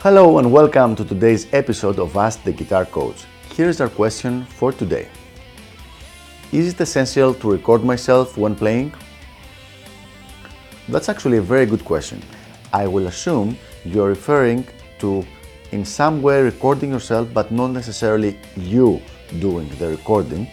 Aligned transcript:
Hello 0.00 0.38
and 0.38 0.52
welcome 0.52 0.94
to 0.96 1.04
today's 1.04 1.46
episode 1.54 1.98
of 1.98 2.14
Ask 2.14 2.42
the 2.44 2.52
Guitar 2.52 2.84
Coach. 2.84 3.24
Here's 3.54 3.80
our 3.80 3.88
question 3.88 4.44
for 4.44 4.70
today. 4.70 5.08
Is 6.52 6.74
it 6.74 6.80
essential 6.80 7.32
to 7.32 7.52
record 7.52 7.84
myself 7.84 8.36
when 8.36 8.54
playing? 8.54 8.92
That's 10.88 11.08
actually 11.08 11.38
a 11.38 11.42
very 11.42 11.64
good 11.64 11.86
question. 11.86 12.22
I 12.72 12.86
will 12.86 13.06
assume 13.06 13.56
you're 13.86 14.08
referring 14.08 14.66
to 14.98 15.24
in 15.70 15.86
some 15.86 16.20
way 16.20 16.42
recording 16.42 16.90
yourself 16.90 17.32
but 17.32 17.50
not 17.50 17.68
necessarily 17.68 18.38
you 18.56 19.00
doing 19.40 19.68
the 19.78 19.88
recording 19.88 20.46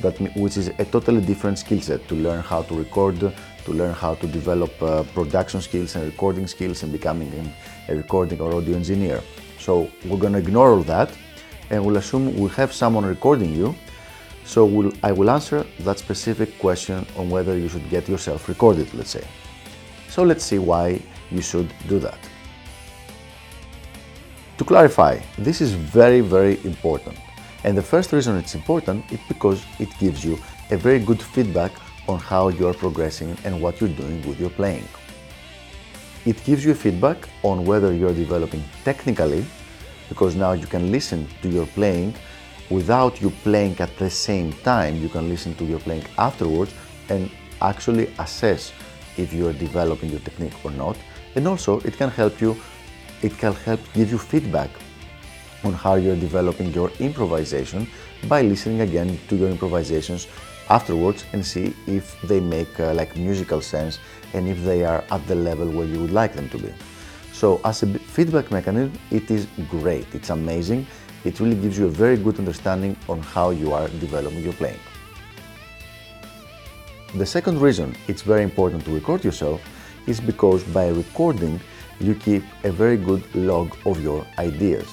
that 0.00 0.18
which 0.36 0.56
is 0.56 0.68
a 0.68 0.84
totally 0.84 1.20
different 1.20 1.58
skill 1.58 1.80
set 1.80 2.06
to 2.08 2.14
learn 2.14 2.42
how 2.42 2.62
to 2.62 2.74
record 2.74 3.18
to 3.18 3.72
learn 3.72 3.94
how 3.94 4.14
to 4.14 4.26
develop 4.26 4.70
uh, 4.82 5.02
production 5.14 5.60
skills 5.60 5.96
and 5.96 6.04
recording 6.04 6.46
skills 6.46 6.82
and 6.82 6.92
becoming 6.92 7.30
a 7.88 7.96
recording 7.96 8.40
or 8.40 8.54
audio 8.54 8.76
engineer. 8.76 9.20
So 9.58 9.90
we're 10.04 10.18
going 10.18 10.34
to 10.34 10.38
ignore 10.38 10.70
all 10.70 10.82
that 10.82 11.10
and 11.70 11.84
we'll 11.84 11.96
assume 11.96 12.36
we 12.36 12.48
have 12.50 12.72
someone 12.72 13.04
recording 13.04 13.52
you. 13.52 13.74
So 14.44 14.64
we'll, 14.64 14.92
I 15.02 15.10
will 15.10 15.30
answer 15.30 15.66
that 15.80 15.98
specific 15.98 16.56
question 16.60 17.04
on 17.16 17.28
whether 17.28 17.58
you 17.58 17.68
should 17.68 17.88
get 17.90 18.08
yourself 18.08 18.48
recorded, 18.48 18.92
let's 18.94 19.10
say. 19.10 19.26
So 20.08 20.22
let's 20.22 20.44
see 20.44 20.58
why 20.58 21.00
you 21.32 21.42
should 21.42 21.72
do 21.88 21.98
that. 21.98 22.18
To 24.58 24.64
clarify, 24.64 25.18
this 25.36 25.60
is 25.60 25.72
very, 25.72 26.20
very 26.20 26.64
important. 26.64 27.18
And 27.66 27.76
the 27.76 27.82
first 27.82 28.12
reason 28.12 28.36
it's 28.36 28.54
important 28.54 29.10
is 29.10 29.18
because 29.26 29.66
it 29.80 29.88
gives 29.98 30.24
you 30.24 30.38
a 30.70 30.76
very 30.76 31.00
good 31.00 31.20
feedback 31.20 31.72
on 32.08 32.20
how 32.20 32.46
you're 32.46 32.72
progressing 32.72 33.36
and 33.44 33.60
what 33.60 33.80
you're 33.80 33.90
doing 33.90 34.24
with 34.28 34.38
your 34.38 34.50
playing. 34.50 34.86
It 36.24 36.42
gives 36.44 36.64
you 36.64 36.74
feedback 36.74 37.28
on 37.42 37.64
whether 37.64 37.92
you're 37.92 38.14
developing 38.14 38.62
technically, 38.84 39.44
because 40.08 40.36
now 40.36 40.52
you 40.52 40.68
can 40.68 40.92
listen 40.92 41.26
to 41.42 41.48
your 41.48 41.66
playing 41.66 42.14
without 42.70 43.20
you 43.20 43.30
playing 43.42 43.80
at 43.80 43.96
the 43.98 44.10
same 44.10 44.52
time. 44.62 45.02
You 45.02 45.08
can 45.08 45.28
listen 45.28 45.56
to 45.56 45.64
your 45.64 45.80
playing 45.80 46.04
afterwards 46.18 46.72
and 47.08 47.28
actually 47.62 48.14
assess 48.20 48.72
if 49.16 49.32
you 49.32 49.48
are 49.48 49.52
developing 49.52 50.10
your 50.10 50.20
technique 50.20 50.54
or 50.64 50.70
not. 50.70 50.96
And 51.34 51.48
also, 51.48 51.80
it 51.80 51.96
can 51.96 52.10
help 52.10 52.40
you, 52.40 52.56
it 53.22 53.36
can 53.38 53.54
help 53.54 53.80
give 53.92 54.12
you 54.12 54.18
feedback 54.18 54.70
on 55.66 55.72
how 55.72 55.94
you're 55.94 56.16
developing 56.16 56.72
your 56.72 56.90
improvisation 56.98 57.86
by 58.28 58.42
listening 58.42 58.80
again 58.80 59.18
to 59.28 59.36
your 59.36 59.50
improvisations 59.50 60.28
afterwards 60.70 61.24
and 61.32 61.44
see 61.44 61.74
if 61.86 62.20
they 62.22 62.40
make 62.40 62.80
uh, 62.80 62.92
like 62.94 63.16
musical 63.16 63.60
sense 63.60 63.98
and 64.34 64.48
if 64.48 64.62
they 64.64 64.84
are 64.84 65.04
at 65.10 65.26
the 65.26 65.34
level 65.34 65.68
where 65.70 65.86
you 65.86 66.00
would 66.00 66.12
like 66.12 66.34
them 66.34 66.48
to 66.50 66.58
be. 66.58 66.72
So 67.32 67.60
as 67.64 67.82
a 67.82 67.86
feedback 67.86 68.50
mechanism, 68.50 68.98
it 69.10 69.30
is 69.30 69.46
great. 69.68 70.06
It's 70.14 70.30
amazing. 70.30 70.86
It 71.24 71.38
really 71.40 71.56
gives 71.56 71.78
you 71.78 71.86
a 71.86 71.94
very 72.04 72.16
good 72.16 72.38
understanding 72.38 72.96
on 73.08 73.20
how 73.20 73.50
you 73.50 73.72
are 73.72 73.88
developing 73.88 74.42
your 74.42 74.54
playing. 74.54 74.80
The 77.14 77.26
second 77.26 77.60
reason 77.60 77.96
it's 78.08 78.22
very 78.22 78.42
important 78.42 78.84
to 78.84 78.90
record 78.94 79.24
yourself 79.24 79.60
is 80.06 80.20
because 80.20 80.62
by 80.64 80.88
recording, 80.88 81.60
you 82.00 82.14
keep 82.14 82.44
a 82.64 82.70
very 82.70 82.96
good 82.96 83.22
log 83.34 83.76
of 83.86 84.02
your 84.02 84.26
ideas, 84.38 84.86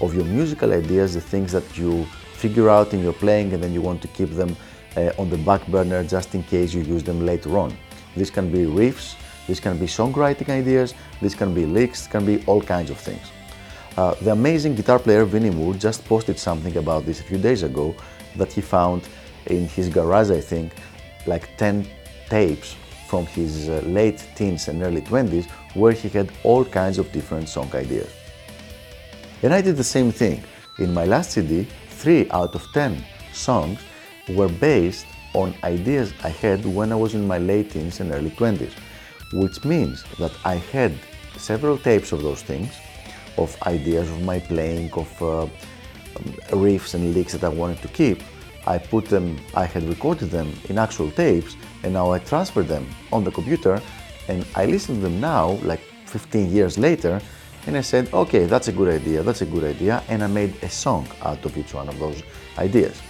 of 0.00 0.14
your 0.14 0.24
musical 0.24 0.72
ideas, 0.72 1.14
the 1.14 1.20
things 1.20 1.52
that 1.52 1.76
you 1.76 2.04
figure 2.34 2.68
out 2.70 2.94
in 2.94 3.02
your 3.02 3.12
playing 3.12 3.52
and 3.52 3.62
then 3.62 3.72
you 3.72 3.82
want 3.82 4.00
to 4.02 4.08
keep 4.08 4.30
them 4.30 4.56
uh, 4.96 5.10
on 5.18 5.28
the 5.30 5.38
back 5.38 5.66
burner 5.68 6.02
just 6.04 6.34
in 6.34 6.42
case 6.42 6.72
you 6.72 6.82
use 6.82 7.02
them 7.02 7.24
later 7.24 7.58
on. 7.58 7.76
This 8.16 8.30
can 8.30 8.50
be 8.50 8.60
riffs, 8.60 9.14
this 9.46 9.60
can 9.60 9.78
be 9.78 9.86
songwriting 9.86 10.48
ideas, 10.48 10.94
this 11.20 11.34
can 11.34 11.54
be 11.54 11.66
licks, 11.66 12.06
can 12.06 12.24
be 12.24 12.42
all 12.46 12.62
kinds 12.62 12.90
of 12.90 12.98
things. 12.98 13.30
Uh, 13.96 14.14
the 14.22 14.32
amazing 14.32 14.74
guitar 14.74 14.98
player 14.98 15.24
Vinnie 15.24 15.50
Moore 15.50 15.74
just 15.74 16.04
posted 16.04 16.38
something 16.38 16.76
about 16.76 17.04
this 17.04 17.20
a 17.20 17.24
few 17.24 17.38
days 17.38 17.62
ago 17.62 17.94
that 18.36 18.52
he 18.52 18.60
found 18.60 19.02
in 19.46 19.68
his 19.68 19.88
garage, 19.88 20.30
I 20.30 20.40
think, 20.40 20.72
like 21.26 21.56
10 21.56 21.86
tapes 22.28 22.76
from 23.08 23.26
his 23.26 23.68
uh, 23.68 23.82
late 23.84 24.24
teens 24.36 24.68
and 24.68 24.82
early 24.82 25.02
20s 25.02 25.46
where 25.74 25.92
he 25.92 26.08
had 26.08 26.30
all 26.44 26.64
kinds 26.64 26.98
of 26.98 27.10
different 27.12 27.48
song 27.48 27.68
ideas. 27.74 28.19
And 29.42 29.54
I 29.54 29.62
did 29.62 29.76
the 29.76 29.84
same 29.84 30.12
thing. 30.12 30.42
In 30.78 30.92
my 30.92 31.04
last 31.04 31.32
CD, 31.32 31.66
3 31.88 32.30
out 32.30 32.54
of 32.54 32.66
10 32.72 33.04
songs 33.32 33.80
were 34.28 34.48
based 34.48 35.06
on 35.34 35.54
ideas 35.64 36.12
I 36.22 36.28
had 36.28 36.64
when 36.66 36.92
I 36.92 36.96
was 36.96 37.14
in 37.14 37.26
my 37.26 37.38
late 37.38 37.70
teens 37.70 38.00
and 38.00 38.12
early 38.12 38.30
20s, 38.30 38.72
which 39.32 39.64
means 39.64 40.04
that 40.18 40.32
I 40.44 40.56
had 40.56 40.92
several 41.36 41.78
tapes 41.78 42.12
of 42.12 42.22
those 42.22 42.42
things, 42.42 42.72
of 43.38 43.56
ideas 43.62 44.10
of 44.10 44.22
my 44.22 44.40
playing, 44.40 44.92
of 44.92 45.22
uh, 45.22 45.42
um, 45.42 45.50
riffs 46.50 46.94
and 46.94 47.14
licks 47.14 47.32
that 47.32 47.44
I 47.44 47.48
wanted 47.48 47.80
to 47.82 47.88
keep. 47.88 48.22
I 48.66 48.76
put 48.76 49.06
them, 49.06 49.38
I 49.54 49.64
had 49.64 49.84
recorded 49.84 50.30
them 50.30 50.52
in 50.68 50.76
actual 50.76 51.10
tapes, 51.10 51.56
and 51.82 51.94
now 51.94 52.10
I 52.10 52.18
transferred 52.18 52.68
them 52.68 52.86
on 53.10 53.24
the 53.24 53.30
computer, 53.30 53.80
and 54.28 54.44
I 54.54 54.66
listen 54.66 54.96
to 54.96 55.00
them 55.00 55.18
now, 55.18 55.52
like 55.62 55.80
15 56.06 56.50
years 56.50 56.76
later, 56.76 57.22
and 57.66 57.76
I 57.76 57.82
said, 57.82 58.12
okay, 58.12 58.46
that's 58.46 58.68
a 58.68 58.72
good 58.72 58.92
idea, 58.92 59.22
that's 59.22 59.42
a 59.42 59.46
good 59.46 59.64
idea, 59.64 60.02
and 60.08 60.22
I 60.22 60.26
made 60.26 60.54
a 60.62 60.70
song 60.70 61.06
out 61.22 61.44
of 61.44 61.56
each 61.56 61.74
one 61.74 61.88
of 61.88 61.98
those 61.98 62.22
ideas. 62.58 63.00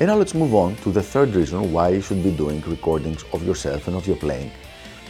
And 0.00 0.08
now 0.08 0.16
let's 0.16 0.34
move 0.34 0.54
on 0.54 0.76
to 0.76 0.92
the 0.92 1.02
third 1.02 1.34
reason 1.34 1.72
why 1.72 1.88
you 1.90 2.00
should 2.00 2.22
be 2.22 2.30
doing 2.30 2.60
recordings 2.62 3.24
of 3.32 3.44
yourself 3.44 3.88
and 3.88 3.96
of 3.96 4.06
your 4.06 4.16
playing. 4.16 4.50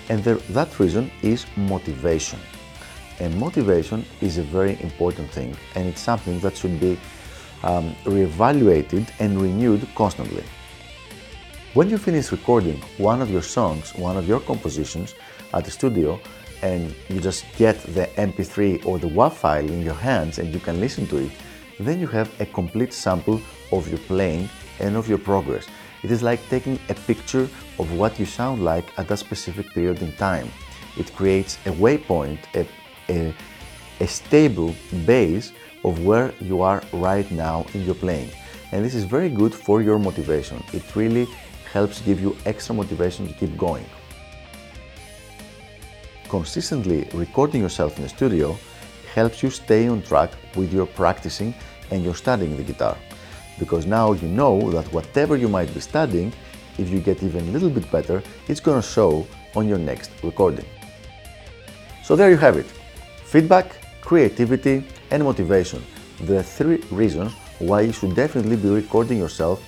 And 0.08 0.24
that 0.24 0.78
reason 0.80 1.10
is 1.22 1.44
motivation. 1.56 2.40
And 3.20 3.36
motivation 3.38 4.04
is 4.20 4.38
a 4.38 4.42
very 4.42 4.80
important 4.80 5.30
thing, 5.30 5.56
and 5.74 5.86
it's 5.86 6.00
something 6.00 6.40
that 6.40 6.56
should 6.56 6.80
be 6.80 6.98
um, 7.62 7.94
reevaluated 8.04 9.10
and 9.18 9.40
renewed 9.40 9.86
constantly. 9.94 10.44
When 11.74 11.90
you 11.90 11.98
finish 11.98 12.32
recording 12.32 12.80
one 12.96 13.20
of 13.20 13.30
your 13.30 13.42
songs, 13.42 13.94
one 13.94 14.16
of 14.16 14.26
your 14.26 14.40
compositions 14.40 15.14
at 15.52 15.64
the 15.64 15.70
studio, 15.70 16.18
and 16.62 16.94
you 17.08 17.20
just 17.20 17.44
get 17.56 17.80
the 17.94 18.06
MP3 18.16 18.84
or 18.86 18.98
the 18.98 19.06
WAV 19.08 19.32
file 19.32 19.68
in 19.68 19.82
your 19.82 19.94
hands 19.94 20.38
and 20.38 20.52
you 20.52 20.60
can 20.60 20.80
listen 20.80 21.06
to 21.08 21.18
it, 21.18 21.30
then 21.80 22.00
you 22.00 22.06
have 22.06 22.28
a 22.40 22.46
complete 22.46 22.92
sample 22.92 23.40
of 23.72 23.88
your 23.88 23.98
playing 24.00 24.48
and 24.80 24.96
of 24.96 25.08
your 25.08 25.18
progress. 25.18 25.66
It 26.02 26.10
is 26.10 26.22
like 26.22 26.46
taking 26.48 26.78
a 26.88 26.94
picture 26.94 27.48
of 27.78 27.92
what 27.92 28.18
you 28.18 28.26
sound 28.26 28.64
like 28.64 28.86
at 28.98 29.10
a 29.10 29.16
specific 29.16 29.70
period 29.70 30.00
in 30.02 30.12
time. 30.12 30.48
It 30.96 31.14
creates 31.14 31.58
a 31.66 31.70
waypoint, 31.70 32.38
a, 32.54 32.66
a, 33.08 33.34
a 34.00 34.06
stable 34.06 34.74
base 35.06 35.52
of 35.84 36.04
where 36.04 36.32
you 36.40 36.62
are 36.62 36.82
right 36.92 37.28
now 37.30 37.66
in 37.74 37.84
your 37.84 37.94
playing. 37.94 38.30
And 38.72 38.84
this 38.84 38.94
is 38.94 39.04
very 39.04 39.28
good 39.28 39.54
for 39.54 39.80
your 39.82 39.98
motivation. 39.98 40.62
It 40.72 40.84
really 40.94 41.26
helps 41.72 42.00
give 42.00 42.20
you 42.20 42.36
extra 42.44 42.74
motivation 42.74 43.26
to 43.28 43.34
keep 43.34 43.56
going. 43.56 43.84
Consistently 46.28 47.08
recording 47.14 47.62
yourself 47.62 47.96
in 47.96 48.02
the 48.02 48.08
studio 48.08 48.58
helps 49.14 49.42
you 49.42 49.48
stay 49.48 49.88
on 49.88 50.02
track 50.02 50.30
with 50.56 50.72
your 50.72 50.86
practicing 50.86 51.54
and 51.90 52.04
your 52.04 52.14
studying 52.14 52.54
the 52.56 52.62
guitar 52.62 52.96
because 53.58 53.86
now 53.86 54.12
you 54.12 54.28
know 54.28 54.70
that 54.70 54.86
whatever 54.92 55.36
you 55.36 55.48
might 55.48 55.72
be 55.74 55.80
studying, 55.80 56.32
if 56.78 56.90
you 56.90 57.00
get 57.00 57.22
even 57.22 57.48
a 57.48 57.50
little 57.50 57.70
bit 57.70 57.90
better, 57.90 58.22
it's 58.46 58.60
going 58.60 58.80
to 58.80 58.86
show 58.86 59.26
on 59.56 59.66
your 59.66 59.78
next 59.78 60.10
recording. 60.22 60.66
So 62.04 62.14
there 62.14 62.30
you 62.30 62.36
have 62.36 62.56
it. 62.56 62.66
Feedback, 63.24 63.80
creativity, 64.00 64.84
and 65.10 65.24
motivation. 65.24 65.82
The 66.20 66.42
three 66.42 66.82
reasons 66.90 67.32
why 67.58 67.80
you 67.82 67.92
should 67.92 68.14
definitely 68.14 68.56
be 68.56 68.68
recording 68.68 69.18
yourself 69.18 69.62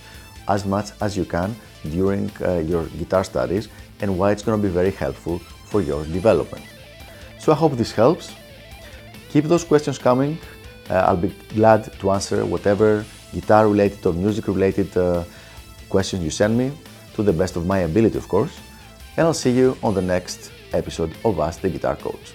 as 0.49 0.65
much 0.65 0.91
as 1.01 1.17
you 1.17 1.25
can 1.25 1.57
during 1.91 2.31
uh, 2.43 2.59
your 2.59 2.85
guitar 2.99 3.25
studies 3.25 3.69
and 4.01 4.19
why 4.19 4.31
it's 4.31 4.43
going 4.43 4.61
to 4.61 4.69
be 4.69 4.73
very 4.73 4.91
helpful 4.91 5.41
for 5.71 5.81
your 5.81 6.05
development. 6.05 6.65
So 7.39 7.53
I 7.53 7.55
hope 7.55 7.73
this 7.77 7.93
helps. 7.93 8.35
Keep 9.31 9.45
those 9.45 9.65
questions 9.65 9.99
coming. 9.99 10.39
Uh, 10.91 11.07
I'll 11.07 11.17
be 11.17 11.33
glad 11.55 11.93
to 12.01 12.11
answer 12.11 12.45
whatever 12.45 13.05
guitar 13.33 13.69
related 13.69 14.05
or 14.05 14.13
music 14.13 14.49
related 14.49 14.97
uh, 14.97 15.25
you 15.93 16.31
send 16.31 16.57
me 16.57 16.73
to 17.15 17.23
the 17.23 17.33
best 17.33 17.57
of 17.57 17.67
my 17.67 17.79
ability, 17.79 18.17
of 18.19 18.29
course. 18.29 18.61
And 19.17 19.27
I'll 19.27 19.35
see 19.35 19.51
you 19.51 19.77
on 19.83 19.95
the 19.95 20.03
next 20.03 20.53
episode 20.73 21.13
of 21.25 21.39
Ask 21.41 21.61
the 21.61 21.69
Guitar 21.69 21.97
Coach. 21.97 22.35